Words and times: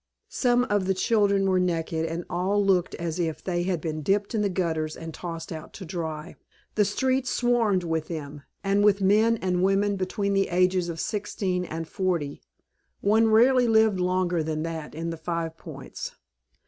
Some 0.31 0.63
of 0.63 0.87
the 0.87 0.95
children 0.95 1.47
were 1.47 1.59
naked 1.59 2.07
and 2.07 2.25
all 2.27 2.65
looked 2.65 2.95
as 2.95 3.19
if 3.19 3.43
they 3.43 3.61
had 3.61 3.79
been 3.79 4.01
dipped 4.01 4.33
in 4.33 4.41
the 4.41 4.49
gutters 4.49 4.97
and 4.97 5.13
tossed 5.13 5.51
out 5.51 5.73
to 5.73 5.85
dry. 5.85 6.35
The 6.73 6.85
streets 6.85 7.29
swarmed 7.29 7.83
with 7.83 8.07
them; 8.07 8.41
and 8.63 8.83
with 8.83 9.01
men 9.01 9.37
and 9.43 9.61
women 9.61 9.97
between 9.97 10.33
the 10.33 10.47
ages 10.47 10.89
of 10.89 10.99
sixteen 10.99 11.65
and 11.65 11.87
forty. 11.87 12.41
One 13.01 13.27
rarely 13.27 13.67
lived 13.67 13.99
longer 13.99 14.41
than 14.41 14.63
that 14.63 14.95
in 14.95 15.11
the 15.11 15.17
Five 15.17 15.55
Points. 15.55 16.13